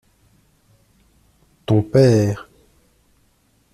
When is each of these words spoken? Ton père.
Ton 1.67 1.83
père. 1.83 2.49